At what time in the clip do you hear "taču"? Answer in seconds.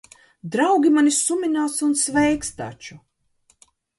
2.63-2.97